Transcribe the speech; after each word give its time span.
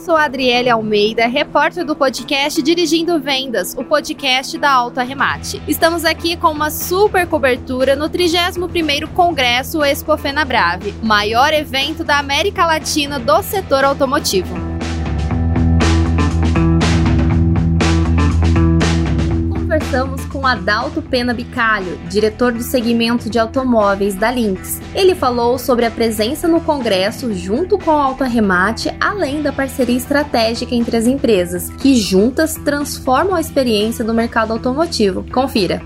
sou 0.00 0.16
a 0.16 0.24
Adriele 0.24 0.70
Almeida, 0.70 1.26
repórter 1.26 1.84
do 1.84 1.94
podcast 1.94 2.62
Dirigindo 2.62 3.20
Vendas, 3.20 3.74
o 3.76 3.84
podcast 3.84 4.56
da 4.56 4.72
Auto 4.72 4.98
Arremate. 4.98 5.62
Estamos 5.68 6.06
aqui 6.06 6.38
com 6.38 6.48
uma 6.48 6.70
super 6.70 7.26
cobertura 7.26 7.94
no 7.94 8.08
31º 8.08 9.08
Congresso 9.08 9.84
Expo 9.84 10.16
Fenabrave, 10.16 10.94
maior 11.02 11.52
evento 11.52 12.02
da 12.02 12.18
América 12.18 12.64
Latina 12.64 13.18
do 13.18 13.42
setor 13.42 13.84
automotivo. 13.84 14.70
conversamos 19.70 20.24
com 20.40 20.46
Adalto 20.46 21.02
Pena 21.02 21.34
Bicalho, 21.34 21.98
diretor 22.08 22.52
do 22.52 22.62
segmento 22.62 23.28
de 23.28 23.38
automóveis 23.38 24.14
da 24.14 24.30
Lynx. 24.30 24.80
Ele 24.94 25.14
falou 25.14 25.58
sobre 25.58 25.84
a 25.84 25.90
presença 25.90 26.48
no 26.48 26.62
Congresso 26.62 27.34
junto 27.34 27.78
com 27.78 27.90
o 27.90 27.98
Auto 27.98 28.24
Arremate, 28.24 28.90
além 28.98 29.42
da 29.42 29.52
parceria 29.52 29.98
estratégica 29.98 30.74
entre 30.74 30.96
as 30.96 31.06
empresas, 31.06 31.68
que 31.68 31.94
juntas 31.94 32.54
transformam 32.54 33.34
a 33.34 33.40
experiência 33.40 34.02
do 34.02 34.14
mercado 34.14 34.52
automotivo. 34.52 35.26
Confira. 35.30 35.82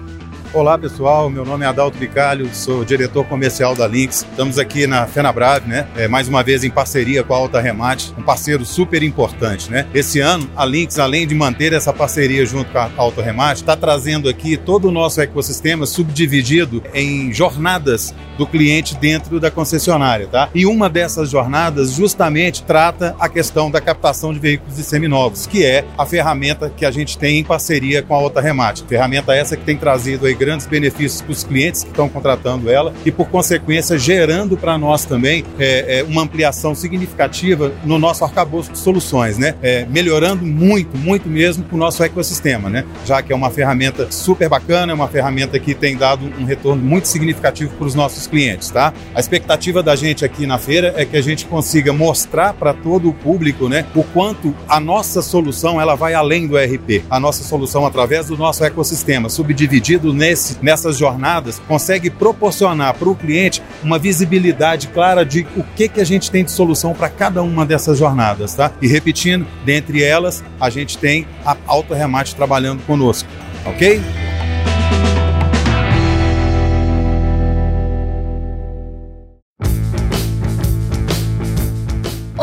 Olá 0.55 0.79
pessoal, 0.79 1.29
meu 1.29 1.45
nome 1.45 1.65
é 1.65 1.69
Adalto 1.69 1.99
Bicalho, 1.99 2.49
sou 2.55 2.85
diretor 2.85 3.25
comercial 3.25 3.75
da 3.75 3.89
Lynx. 3.89 4.25
Estamos 4.31 4.57
aqui 4.57 4.87
na 4.87 5.05
Fenabrave, 5.05 5.69
né? 5.69 5.89
É, 5.97 6.07
mais 6.07 6.29
uma 6.29 6.45
vez 6.45 6.63
em 6.63 6.71
parceria 6.71 7.25
com 7.25 7.35
a 7.35 7.37
Alta 7.37 7.61
Remate, 7.61 8.15
um 8.17 8.23
parceiro 8.23 8.65
super 8.65 9.03
importante, 9.03 9.69
né? 9.69 9.85
Esse 9.93 10.21
ano, 10.21 10.49
a 10.55 10.65
Lynx, 10.65 10.97
além 11.01 11.27
de 11.27 11.35
manter 11.35 11.73
essa 11.73 11.93
parceria 11.93 12.47
junto 12.47 12.71
com 12.71 12.79
a 12.79 12.89
Alta 12.97 13.21
Remate, 13.21 13.63
está 13.63 13.77
trazendo 13.77 14.29
aqui 14.29 14.57
todo 14.57 14.87
o 14.87 14.93
nosso 14.93 15.21
ecossistema 15.21 15.87
subdividido 15.87 16.81
em 16.95 17.33
jornadas 17.33 18.15
do 18.39 18.47
cliente 18.47 18.95
dentro 18.95 19.41
da 19.41 19.51
concessionária, 19.51 20.29
tá? 20.29 20.51
E 20.55 20.67
uma 20.67 20.89
dessas 20.89 21.31
jornadas 21.31 21.95
justamente 21.95 22.63
trata 22.63 23.17
a 23.19 23.29
questão 23.29 23.73
da 23.73 23.81
captação 23.81 24.33
de 24.33 24.39
veículos 24.39 24.77
seminovos, 24.77 25.47
que 25.47 25.65
é 25.65 25.85
a 25.99 26.07
ferramenta 26.07 26.71
que 26.71 26.87
a 26.87 26.93
gente 26.93 27.19
tem 27.19 27.41
em 27.41 27.45
parceria 27.45 28.05
com 28.05 28.15
a 28.15 28.19
Alta 28.19 28.41
Remate. 28.41 28.85
Ferramenta 28.87 29.35
essa 29.35 29.57
que 29.57 29.65
tem 29.65 29.77
trazido 29.77 30.27
aí 30.27 30.44
grandes 30.45 30.67
benefícios 30.67 31.23
para 31.23 31.33
os 31.33 31.43
clientes 31.43 31.83
que 31.83 31.89
estão 31.89 32.07
contratando 32.07 32.71
ela 32.71 32.93
e, 33.05 33.11
por 33.11 33.29
consequência, 33.29 33.99
gerando 33.99 34.59
para 34.59 34.77
nós 34.77 35.07
também 35.07 35.43
é, 35.59 36.01
é, 36.01 36.03
uma 36.03 36.23
ampliação 36.23 36.75
significativa 36.75 37.73
no 37.83 37.99
nosso 37.99 38.25
arcabouço 38.25 38.73
de 38.73 38.79
soluções, 38.79 39.39
né? 39.39 39.55
É, 39.63 39.87
melhorando 39.87 40.45
muito, 40.45 40.99
muito 40.99 41.29
mesmo 41.29 41.65
o 41.73 41.77
nosso 41.77 42.03
ecossistema, 42.05 42.69
né? 42.69 42.85
Já 43.07 43.23
que 43.23 43.33
é 43.33 43.37
uma 43.37 43.51
ferramenta 43.51 44.11
super 44.11 44.49
bacana, 44.51 44.93
é 44.93 44.95
uma 44.95 45.09
ferramenta 45.09 45.59
que 45.59 45.75
tem 45.75 45.97
dado 45.97 46.31
um 46.39 46.45
retorno 46.45 46.83
muito 46.83 47.09
significativo 47.09 47.73
para 47.77 47.87
os 47.87 47.95
nossos 47.95 48.27
clientes, 48.27 48.69
tá? 48.71 48.93
A 49.15 49.21
expectativa 49.21 49.83
da 49.83 49.97
gente 49.97 50.25
aqui 50.25 50.47
na 50.47 50.59
feira 50.59 50.93
é 50.97 51.07
que 51.07 51.17
a 51.17 51.23
gente 51.23 51.47
consiga 51.47 51.93
mostrar 51.93 52.53
para 52.53 52.75
todo 52.75 53.09
o 53.09 53.15
público, 53.15 53.69
né, 53.69 53.87
o 53.95 54.03
quanto 54.03 54.55
a 54.69 54.79
nossa 54.79 55.23
solução 55.23 55.81
ela 55.81 55.95
vai 55.95 56.13
além 56.13 56.47
do 56.47 56.57
RP. 56.57 57.03
A 57.09 57.19
nossa 57.19 57.43
solução 57.43 57.87
através 57.87 58.27
do 58.27 58.37
nosso 58.37 58.65
ecossistema 58.65 59.29
subdividido 59.29 60.13
nesse 60.13 60.34
nesse, 60.35 60.59
nessas 60.61 60.99
jornadas 60.99 61.63
consegue 61.69 62.11
proporcionar 62.11 62.95
para 62.95 63.09
o 63.09 63.15
cliente 63.15 63.63
uma 63.83 63.99
visibilidade 63.99 64.89
clara 64.89 65.25
de 65.25 65.47
o 65.57 65.63
que, 65.77 65.89
que 65.89 66.01
a 66.01 66.05
gente 66.05 66.31
tem 66.31 66.45
de 66.45 66.51
solução 66.51 66.93
para 66.93 67.09
cada 67.09 67.43
uma 67.43 67.65
dessas 67.65 67.99
jornadas, 67.99 68.55
tá? 68.55 68.73
E 68.83 68.89
repetindo, 68.89 69.47
dentre 69.65 70.03
elas, 70.03 70.43
a 70.61 70.69
gente 70.69 70.99
tem 70.99 71.27
a 71.47 71.57
Auto 71.67 71.95
Remate 71.95 72.35
trabalhando 72.35 72.83
conosco, 72.85 73.29
ok? 73.65 74.24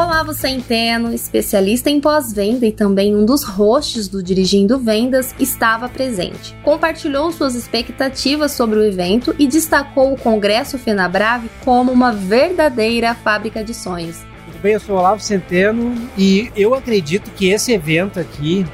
Gustavo 0.02 0.34
Centeno, 0.34 1.14
especialista 1.14 1.90
em 1.90 2.02
pós-venda 2.02 2.66
e 2.66 2.72
também 2.72 3.16
um 3.16 3.24
dos 3.26 3.44
hosts 3.44 4.08
do 4.08 4.22
Dirigindo 4.22 4.80
Vendas, 4.80 5.34
estava 5.40 5.88
presente. 5.88 6.56
Compartilhou 6.64 7.32
suas 7.32 7.56
expectativas 7.56 8.52
sobre 8.52 8.80
o 8.80 8.84
evento 8.84 9.36
e 9.38 9.48
destacou 9.48 10.14
o 10.14 10.18
Congresso 10.18 10.78
Fenabrave 10.78 11.50
como 11.64 11.92
uma 11.92 12.12
verdadeira 12.12 13.14
fábrica 13.14 13.64
de 13.64 13.74
sonhos. 13.74 14.18
Tudo 14.46 14.62
bem, 14.62 14.74
eu 14.74 14.80
sou 14.80 14.98
Olavo 14.98 15.22
Centeno 15.22 15.94
e 16.18 16.52
eu 16.56 16.74
acredito 16.74 17.30
que 17.32 17.50
esse 17.50 17.72
evento 17.72 18.20
aqui 18.20 18.66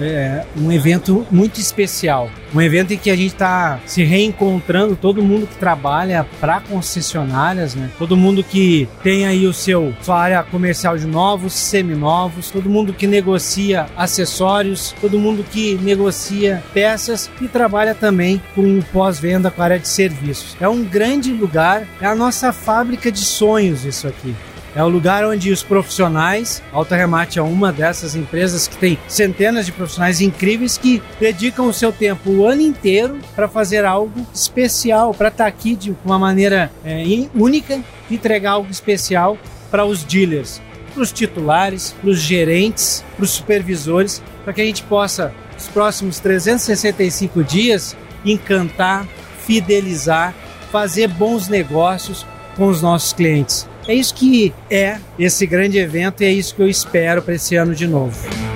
é 0.00 0.44
um 0.56 0.70
evento 0.70 1.26
muito 1.30 1.60
especial. 1.60 2.30
Um 2.54 2.60
evento 2.60 2.92
em 2.92 2.98
que 2.98 3.10
a 3.10 3.16
gente 3.16 3.32
está 3.32 3.78
se 3.86 4.02
reencontrando, 4.02 4.96
todo 4.96 5.22
mundo 5.22 5.46
que 5.46 5.56
trabalha 5.56 6.26
para 6.40 6.60
concessionárias, 6.60 7.74
né? 7.74 7.90
Todo 7.98 8.16
mundo 8.16 8.42
que 8.42 8.88
tem 9.02 9.26
aí 9.26 9.46
o 9.46 9.52
seu 9.52 9.94
sua 10.02 10.18
área 10.18 10.42
comercial 10.42 10.98
de 10.98 11.06
novos, 11.06 11.52
seminovos, 11.52 12.50
todo 12.50 12.68
mundo 12.68 12.92
que 12.92 13.06
negocia 13.06 13.86
acessórios, 13.96 14.94
todo 15.00 15.18
mundo 15.18 15.44
que 15.48 15.76
negocia 15.76 16.62
peças 16.72 17.30
e 17.40 17.48
trabalha 17.48 17.94
também 17.94 18.40
com 18.54 18.80
pós-venda 18.92 19.50
com 19.50 19.62
a 19.62 19.64
área 19.64 19.78
de 19.78 19.88
serviços. 19.88 20.56
É 20.60 20.68
um 20.68 20.84
grande 20.84 21.32
lugar, 21.32 21.86
é 22.00 22.06
a 22.06 22.14
nossa 22.14 22.52
fábrica 22.52 23.10
de 23.12 23.20
sonhos 23.20 23.84
isso 23.84 24.08
aqui. 24.08 24.34
É 24.74 24.84
o 24.84 24.88
lugar 24.88 25.24
onde 25.24 25.50
os 25.50 25.64
profissionais, 25.64 26.62
Alta 26.72 26.94
Remate 26.94 27.40
é 27.40 27.42
uma 27.42 27.72
dessas 27.72 28.14
empresas 28.14 28.68
que 28.68 28.76
tem 28.76 28.98
centenas 29.08 29.66
de 29.66 29.72
profissionais 29.72 30.20
incríveis 30.20 30.78
que 30.78 31.02
dedicam 31.18 31.66
o 31.66 31.72
seu 31.72 31.92
tempo 31.92 32.30
o 32.30 32.46
ano 32.46 32.62
inteiro 32.62 33.18
para 33.34 33.48
fazer 33.48 33.84
algo 33.84 34.24
especial, 34.32 35.12
para 35.12 35.28
estar 35.28 35.44
tá 35.44 35.48
aqui 35.48 35.74
de 35.74 35.94
uma 36.04 36.18
maneira 36.18 36.70
é, 36.84 37.02
única, 37.34 37.80
entregar 38.08 38.52
algo 38.52 38.70
especial 38.70 39.36
para 39.72 39.84
os 39.84 40.04
dealers, 40.04 40.60
para 40.94 41.02
os 41.02 41.10
titulares, 41.10 41.92
para 42.00 42.10
os 42.10 42.20
gerentes, 42.20 43.04
para 43.16 43.24
os 43.24 43.30
supervisores, 43.30 44.22
para 44.44 44.52
que 44.52 44.60
a 44.60 44.64
gente 44.64 44.84
possa, 44.84 45.32
nos 45.54 45.66
próximos 45.68 46.20
365 46.20 47.42
dias, 47.42 47.96
encantar, 48.24 49.06
fidelizar, 49.44 50.32
fazer 50.70 51.08
bons 51.08 51.48
negócios 51.48 52.24
com 52.56 52.68
os 52.68 52.80
nossos 52.80 53.12
clientes. 53.12 53.69
É 53.86 53.94
isso 53.94 54.14
que 54.14 54.52
é 54.70 54.98
esse 55.18 55.46
grande 55.46 55.78
evento 55.78 56.22
e 56.22 56.26
é 56.26 56.30
isso 56.30 56.54
que 56.54 56.62
eu 56.62 56.68
espero 56.68 57.22
para 57.22 57.34
esse 57.34 57.56
ano 57.56 57.74
de 57.74 57.86
novo. 57.86 58.49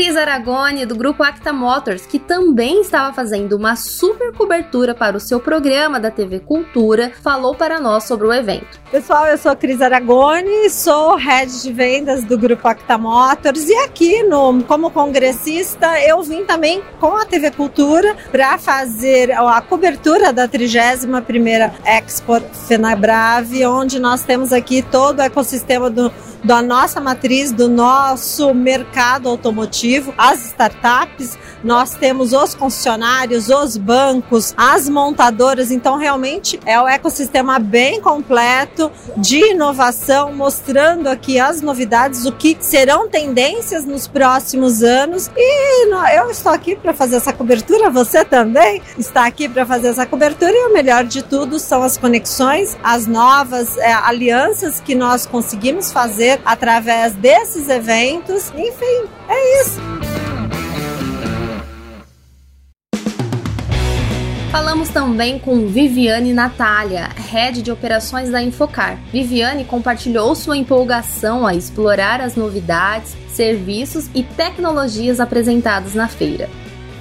Cris 0.00 0.16
Aragoni, 0.16 0.86
do 0.86 0.96
grupo 0.96 1.22
Acta 1.22 1.52
Motors, 1.52 2.06
que 2.06 2.18
também 2.18 2.80
estava 2.80 3.12
fazendo 3.12 3.54
uma 3.54 3.76
super 3.76 4.32
cobertura 4.32 4.94
para 4.94 5.14
o 5.14 5.20
seu 5.20 5.38
programa 5.38 6.00
da 6.00 6.10
TV 6.10 6.40
Cultura, 6.40 7.12
falou 7.22 7.54
para 7.54 7.78
nós 7.78 8.04
sobre 8.04 8.26
o 8.26 8.32
evento. 8.32 8.80
Pessoal, 8.90 9.26
eu 9.26 9.36
sou 9.36 9.54
Cris 9.54 9.82
Aragoni, 9.82 10.70
sou 10.70 11.16
head 11.16 11.62
de 11.62 11.70
vendas 11.70 12.24
do 12.24 12.38
grupo 12.38 12.66
Acta 12.66 12.96
Motors 12.96 13.68
e 13.68 13.74
aqui 13.74 14.22
no 14.22 14.64
como 14.64 14.90
congressista 14.90 16.00
eu 16.00 16.22
vim 16.22 16.46
também 16.46 16.82
com 16.98 17.14
a 17.14 17.26
TV 17.26 17.50
Cultura 17.50 18.16
para 18.32 18.56
fazer 18.56 19.30
a 19.32 19.60
cobertura 19.60 20.32
da 20.32 20.48
31ª 20.48 21.72
Expo 21.84 22.40
Fenabrave, 22.66 23.66
onde 23.66 23.98
nós 23.98 24.22
temos 24.22 24.50
aqui 24.50 24.80
todo 24.80 25.18
o 25.18 25.22
ecossistema 25.22 25.90
do 25.90 26.10
da 26.42 26.62
nossa 26.62 27.00
matriz, 27.00 27.52
do 27.52 27.68
nosso 27.68 28.54
mercado 28.54 29.28
automotivo, 29.28 30.14
as 30.16 30.46
startups, 30.46 31.38
nós 31.62 31.94
temos 31.94 32.32
os 32.32 32.54
concessionários, 32.54 33.48
os 33.48 33.76
bancos, 33.76 34.54
as 34.56 34.88
montadoras, 34.88 35.70
então 35.70 35.96
realmente 35.96 36.58
é 36.64 36.80
o 36.80 36.88
ecossistema 36.88 37.58
bem 37.58 38.00
completo 38.00 38.90
de 39.16 39.50
inovação, 39.50 40.32
mostrando 40.32 41.08
aqui 41.08 41.38
as 41.38 41.60
novidades, 41.60 42.24
o 42.24 42.32
que 42.32 42.56
serão 42.60 43.08
tendências 43.08 43.84
nos 43.84 44.06
próximos 44.06 44.82
anos. 44.82 45.30
E 45.36 45.86
eu 46.16 46.30
estou 46.30 46.52
aqui 46.52 46.74
para 46.74 46.94
fazer 46.94 47.16
essa 47.16 47.32
cobertura, 47.32 47.90
você 47.90 48.24
também 48.24 48.80
está 48.98 49.26
aqui 49.26 49.48
para 49.48 49.66
fazer 49.66 49.88
essa 49.88 50.06
cobertura. 50.06 50.52
E 50.52 50.66
o 50.66 50.72
melhor 50.72 51.04
de 51.04 51.22
tudo 51.22 51.58
são 51.58 51.82
as 51.82 51.96
conexões, 51.96 52.76
as 52.82 53.06
novas 53.06 53.76
é, 53.76 53.92
alianças 53.92 54.80
que 54.80 54.94
nós 54.94 55.26
conseguimos 55.26 55.92
fazer 55.92 56.29
fazer 56.30 56.40
através 56.44 57.14
desses 57.14 57.68
eventos. 57.68 58.50
Enfim, 58.50 59.08
é 59.28 59.62
isso. 59.62 59.80
Falamos 64.50 64.88
também 64.88 65.38
com 65.38 65.68
Viviane 65.68 66.32
Natália, 66.32 67.08
head 67.30 67.62
de 67.62 67.70
operações 67.70 68.30
da 68.30 68.42
Infocar. 68.42 68.98
Viviane 69.12 69.64
compartilhou 69.64 70.34
sua 70.34 70.56
empolgação 70.56 71.46
a 71.46 71.54
explorar 71.54 72.20
as 72.20 72.34
novidades, 72.34 73.16
serviços 73.28 74.10
e 74.12 74.22
tecnologias 74.22 75.20
apresentadas 75.20 75.94
na 75.94 76.08
feira. 76.08 76.48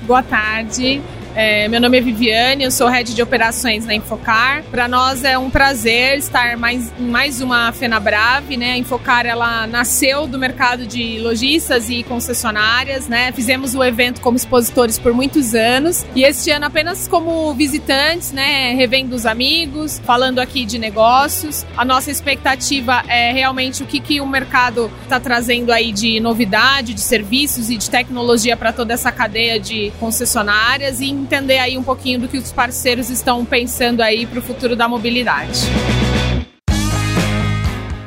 Boa 0.04 0.24
tarde. 0.24 1.02
É, 1.42 1.70
meu 1.70 1.80
nome 1.80 1.98
é 1.98 2.02
Viviane, 2.02 2.66
eu 2.66 2.70
sou 2.70 2.90
head 2.90 3.16
de 3.16 3.22
operações 3.22 3.86
na 3.86 3.96
Infocar. 3.96 4.62
Para 4.70 4.90
nós 4.90 5.24
é 5.24 5.38
um 5.38 5.50
prazer 5.50 6.18
estar 6.18 6.58
mais, 6.58 6.92
em 7.00 7.08
mais 7.08 7.40
uma 7.40 7.72
FenaBrave, 7.72 8.58
né? 8.58 8.74
A 8.74 8.78
Infocar 8.78 9.26
ela 9.26 9.66
nasceu 9.66 10.28
do 10.28 10.38
mercado 10.38 10.86
de 10.86 11.18
lojistas 11.20 11.90
e 11.90 12.04
concessionárias, 12.04 13.08
né? 13.08 13.32
Fizemos 13.32 13.74
o 13.74 13.82
evento 13.82 14.20
como 14.20 14.36
expositores 14.36 15.00
por 15.00 15.14
muitos 15.14 15.56
anos 15.56 16.06
e 16.14 16.24
este 16.24 16.52
ano 16.52 16.66
apenas 16.66 17.08
como 17.08 17.54
visitantes, 17.54 18.34
né? 18.34 18.74
Revendo 18.74 19.16
os 19.16 19.26
amigos, 19.26 19.98
falando 20.04 20.40
aqui 20.40 20.66
de 20.66 20.78
negócios. 20.78 21.66
A 21.78 21.86
nossa 21.86 22.12
expectativa 22.12 23.02
é 23.08 23.32
realmente 23.32 23.82
o 23.82 23.86
que, 23.86 24.02
que 24.02 24.20
o 24.20 24.28
mercado 24.28 24.92
está 25.04 25.22
trazendo 25.22 25.72
aí 25.72 25.94
de 25.94 26.20
novidade, 26.20 26.94
de 26.94 27.00
serviços 27.00 27.70
e 27.70 27.78
de 27.78 27.90
tecnologia 27.90 28.58
para 28.58 28.74
toda 28.74 28.94
essa 28.94 29.10
cadeia 29.10 29.58
de 29.58 29.94
concessionárias 30.02 31.00
e 31.00 31.29
entender 31.30 31.60
aí 31.60 31.78
um 31.78 31.84
pouquinho 31.84 32.20
do 32.22 32.28
que 32.28 32.40
os 32.40 32.52
parceiros 32.52 33.12
estão 33.12 33.46
pensando 33.46 34.02
aí 34.02 34.26
para 34.26 34.40
o 34.40 34.42
futuro 34.42 34.76
da 34.76 34.88
mobilidade. 34.88 35.60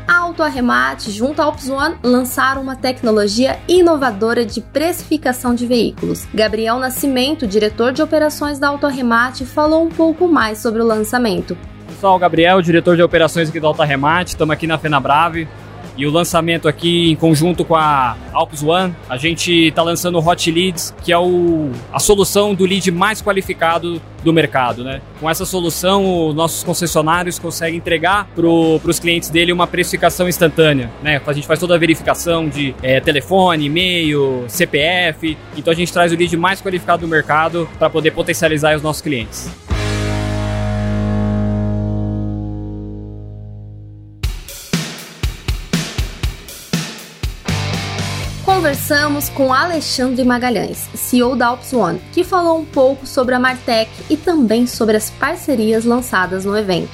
A 0.08 0.16
Auto 0.16 0.42
Arremate, 0.42 1.12
junto 1.12 1.40
à 1.40 1.46
Ops 1.46 1.69
One, 1.69 1.94
lançaram 2.02 2.60
uma 2.60 2.74
tecnologia 2.74 3.60
inovadora 3.69 4.44
de 4.44 4.60
precificação 4.60 5.54
de 5.54 5.69
veículos. 5.69 6.26
Gabriel 6.34 6.80
Nascimento, 6.80 7.46
diretor 7.46 7.92
de 7.92 8.02
operações 8.02 8.58
da 8.58 8.69
Auto 8.69 8.86
Arremate, 8.86 9.44
falou 9.46 9.84
um 9.84 9.88
pouco 9.88 10.26
mais 10.26 10.58
sobre 10.58 10.82
o 10.82 10.84
lançamento. 10.84 11.56
Pessoal, 11.86 12.19
Gabriel, 12.19 12.60
diretor 12.60 12.96
de 12.96 13.02
operações 13.02 13.48
aqui 13.48 13.60
da 13.60 13.69
Auto 13.69 13.82
Arremate, 13.82 14.30
estamos 14.30 14.52
aqui 14.52 14.66
na 14.66 14.78
FenaBrave 14.78 15.46
e 15.96 16.06
o 16.06 16.10
lançamento 16.10 16.68
aqui 16.68 17.10
em 17.10 17.16
conjunto 17.16 17.64
com 17.64 17.74
a 17.74 18.16
Alps 18.32 18.62
One, 18.62 18.94
a 19.08 19.16
gente 19.16 19.68
está 19.68 19.82
lançando 19.82 20.18
o 20.18 20.26
Hot 20.26 20.50
Leads, 20.50 20.94
que 21.02 21.12
é 21.12 21.18
o, 21.18 21.70
a 21.92 21.98
solução 21.98 22.54
do 22.54 22.64
lead 22.64 22.90
mais 22.90 23.20
qualificado 23.20 24.00
do 24.22 24.32
mercado. 24.32 24.84
Né? 24.84 25.00
Com 25.20 25.28
essa 25.28 25.44
solução, 25.44 26.28
os 26.28 26.34
nossos 26.34 26.62
concessionários 26.62 27.38
conseguem 27.38 27.76
entregar 27.78 28.28
para 28.34 28.46
os 28.46 28.98
clientes 28.98 29.28
dele 29.28 29.52
uma 29.52 29.66
precificação 29.66 30.28
instantânea. 30.28 30.90
Né? 31.02 31.20
A 31.26 31.32
gente 31.32 31.46
faz 31.46 31.58
toda 31.58 31.74
a 31.74 31.78
verificação 31.78 32.48
de 32.48 32.74
é, 32.82 33.00
telefone, 33.00 33.66
e-mail, 33.66 34.44
CPF, 34.48 35.36
então 35.56 35.72
a 35.72 35.76
gente 35.76 35.92
traz 35.92 36.12
o 36.12 36.16
lead 36.16 36.36
mais 36.36 36.60
qualificado 36.60 37.02
do 37.02 37.08
mercado 37.08 37.68
para 37.78 37.90
poder 37.90 38.12
potencializar 38.12 38.76
os 38.76 38.82
nossos 38.82 39.02
clientes. 39.02 39.50
Conversamos 48.62 49.28
com 49.28 49.52
Alexandre 49.52 50.22
Magalhães, 50.22 50.88
CEO 50.94 51.34
da 51.34 51.52
Ops 51.52 51.72
One, 51.72 52.00
que 52.12 52.22
falou 52.22 52.60
um 52.60 52.64
pouco 52.64 53.04
sobre 53.08 53.34
a 53.34 53.38
Martech 53.40 53.90
e 54.08 54.16
também 54.16 54.68
sobre 54.68 54.96
as 54.96 55.10
parcerias 55.10 55.84
lançadas 55.84 56.44
no 56.44 56.56
evento. 56.56 56.88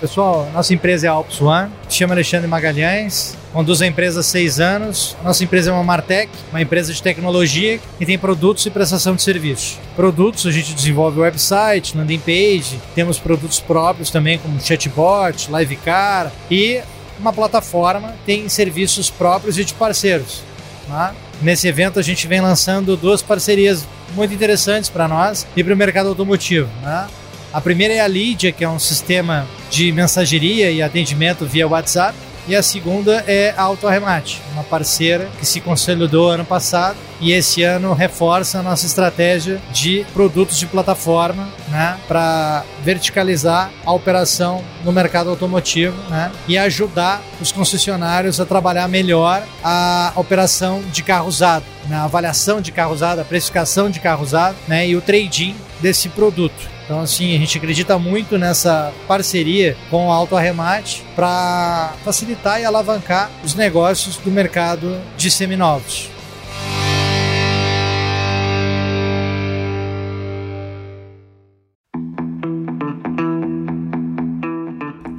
Pessoal, 0.00 0.50
nossa 0.52 0.74
empresa 0.74 1.06
é 1.06 1.10
a 1.10 1.16
Ops 1.16 1.40
One, 1.40 1.70
chama 1.88 2.14
Alexandre 2.14 2.48
Magalhães, 2.48 3.38
conduz 3.52 3.80
a 3.80 3.86
empresa 3.86 4.18
há 4.18 4.22
seis 4.24 4.58
anos. 4.58 5.16
Nossa 5.22 5.44
empresa 5.44 5.70
é 5.70 5.72
uma 5.72 5.84
Martech, 5.84 6.28
uma 6.50 6.60
empresa 6.60 6.92
de 6.92 7.00
tecnologia 7.00 7.78
que 7.96 8.04
tem 8.04 8.18
produtos 8.18 8.66
e 8.66 8.70
prestação 8.70 9.14
de 9.14 9.22
serviços. 9.22 9.78
Produtos, 9.94 10.44
a 10.44 10.50
gente 10.50 10.74
desenvolve 10.74 11.20
website, 11.20 11.96
landing 11.96 12.18
page, 12.18 12.80
temos 12.96 13.20
produtos 13.20 13.60
próprios 13.60 14.10
também 14.10 14.40
como 14.40 14.60
chatbot, 14.60 15.52
livecar 15.52 16.32
e 16.50 16.82
uma 17.16 17.32
plataforma 17.32 18.12
tem 18.26 18.48
serviços 18.48 19.08
próprios 19.08 19.56
e 19.56 19.64
de 19.64 19.72
parceiros. 19.74 20.42
Né? 20.88 21.14
Nesse 21.40 21.68
evento 21.68 21.98
a 21.98 22.02
gente 22.02 22.26
vem 22.26 22.40
lançando 22.40 22.96
duas 22.96 23.22
parcerias 23.22 23.86
muito 24.14 24.34
interessantes 24.34 24.90
para 24.90 25.08
nós 25.08 25.46
e 25.56 25.64
para 25.64 25.74
o 25.74 25.76
mercado 25.76 26.08
automotivo. 26.08 26.68
Né? 26.82 27.06
A 27.52 27.60
primeira 27.60 27.94
é 27.94 28.00
a 28.00 28.08
Lydia, 28.08 28.52
que 28.52 28.64
é 28.64 28.68
um 28.68 28.78
sistema 28.78 29.46
de 29.70 29.92
mensageria 29.92 30.70
e 30.70 30.82
atendimento 30.82 31.44
via 31.44 31.68
WhatsApp 31.68 32.16
e 32.46 32.56
a 32.56 32.62
segunda 32.62 33.24
é 33.26 33.54
a 33.56 33.62
Autoarremate, 33.62 34.42
uma 34.52 34.64
parceira 34.64 35.28
que 35.38 35.46
se 35.46 35.60
consolidou 35.60 36.30
ano 36.30 36.44
passado 36.44 36.96
e 37.20 37.32
esse 37.32 37.62
ano 37.62 37.92
reforça 37.94 38.58
a 38.58 38.62
nossa 38.62 38.84
estratégia 38.84 39.60
de 39.72 40.04
produtos 40.12 40.58
de 40.58 40.66
plataforma 40.66 41.48
né, 41.68 41.96
para 42.08 42.64
verticalizar 42.82 43.70
a 43.84 43.92
operação 43.92 44.62
no 44.84 44.90
mercado 44.90 45.30
automotivo 45.30 45.96
né, 46.10 46.32
e 46.48 46.58
ajudar 46.58 47.22
os 47.40 47.52
concessionários 47.52 48.40
a 48.40 48.44
trabalhar 48.44 48.88
melhor 48.88 49.44
a 49.62 50.12
operação 50.16 50.82
de 50.92 51.02
carro 51.02 51.28
usado, 51.28 51.64
né, 51.88 51.96
a 51.96 52.04
avaliação 52.04 52.60
de 52.60 52.72
carro 52.72 52.92
usado, 52.92 53.20
a 53.20 53.24
precificação 53.24 53.88
de 53.88 54.00
carro 54.00 54.24
usado 54.24 54.56
né, 54.66 54.88
e 54.88 54.96
o 54.96 55.00
trading 55.00 55.54
desse 55.82 56.08
produto. 56.08 56.70
Então, 56.84 57.00
assim, 57.00 57.34
a 57.34 57.38
gente 57.38 57.58
acredita 57.58 57.98
muito 57.98 58.38
nessa 58.38 58.92
parceria 59.06 59.76
com 59.90 60.06
o 60.06 60.12
Auto 60.12 60.36
Arremate 60.36 61.02
para 61.14 61.94
facilitar 62.04 62.60
e 62.60 62.64
alavancar 62.64 63.30
os 63.44 63.54
negócios 63.54 64.16
do 64.16 64.30
mercado 64.30 65.00
de 65.16 65.30
seminovos. 65.30 66.11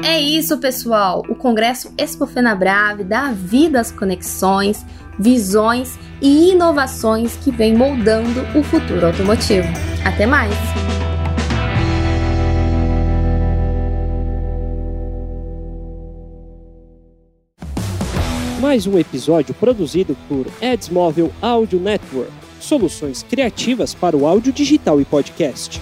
É 0.03 0.19
isso, 0.19 0.57
pessoal! 0.57 1.23
O 1.29 1.35
Congresso 1.35 1.93
Expo 1.97 2.25
Fenabrave 2.25 3.03
dá 3.03 3.31
vida 3.31 3.79
às 3.79 3.89
conexões, 3.89 4.85
visões 5.17 5.97
e 6.21 6.51
inovações 6.51 7.37
que 7.37 7.51
vem 7.51 7.75
moldando 7.75 8.41
o 8.53 8.63
futuro 8.63 9.07
automotivo. 9.07 9.67
Até 10.05 10.25
mais! 10.25 10.53
mais 18.73 18.87
um 18.87 18.97
episódio 18.97 19.53
produzido 19.53 20.17
por 20.27 20.47
Edsmóvel 20.59 21.31
Audio 21.39 21.79
Network, 21.79 22.31
soluções 22.59 23.21
criativas 23.21 23.93
para 23.93 24.17
o 24.17 24.25
áudio 24.25 24.51
digital 24.51 24.99
e 24.99 25.05
podcast. 25.05 25.79